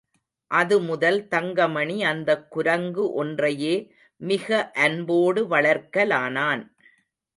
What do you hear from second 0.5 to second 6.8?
அதுமுதல் தங்கமணி அந்தக் குரங்கு ஒன்றையே மிக அன்போடு வளர்க்கலானான்.